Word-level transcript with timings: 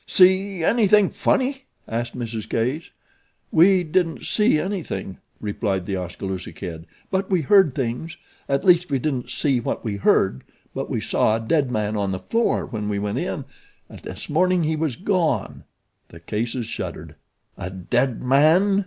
"See 0.07 0.63
anything 0.63 1.11
funny?" 1.11 1.65
asked 1.87 2.17
Mrs. 2.17 2.49
Case. 2.49 2.89
"We 3.51 3.83
didn't 3.83 4.23
SEE 4.23 4.59
anything," 4.59 5.19
replied 5.39 5.85
The 5.85 5.95
Oskaloosa 5.95 6.53
Kid; 6.53 6.87
"but 7.11 7.29
we 7.29 7.41
heard 7.41 7.75
things. 7.75 8.17
At 8.49 8.65
least 8.65 8.89
we 8.89 8.97
didn't 8.97 9.29
see 9.29 9.59
what 9.59 9.85
we 9.85 9.97
heard; 9.97 10.41
but 10.73 10.89
we 10.89 11.01
saw 11.01 11.35
a 11.35 11.39
dead 11.39 11.69
man 11.69 11.95
on 11.95 12.11
the 12.13 12.17
floor 12.17 12.65
when 12.65 12.89
we 12.89 12.97
went 12.97 13.19
in 13.19 13.45
and 13.89 13.99
this 13.99 14.27
morning 14.27 14.63
he 14.63 14.75
was 14.75 14.95
gone." 14.95 15.65
The 16.07 16.19
Cases 16.19 16.65
shuddered. 16.65 17.13
"A 17.55 17.69
dead 17.69 18.23
man!" 18.23 18.79